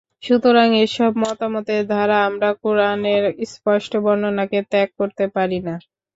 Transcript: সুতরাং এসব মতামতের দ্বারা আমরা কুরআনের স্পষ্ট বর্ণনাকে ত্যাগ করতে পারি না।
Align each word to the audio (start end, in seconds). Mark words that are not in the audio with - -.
সুতরাং 0.23 0.69
এসব 0.85 1.11
মতামতের 1.23 1.81
দ্বারা 1.87 2.17
আমরা 2.27 2.49
কুরআনের 2.61 3.23
স্পষ্ট 3.47 3.91
বর্ণনাকে 4.03 4.59
ত্যাগ 4.71 4.89
করতে 4.99 5.25
পারি 5.35 5.59
না। 5.67 5.75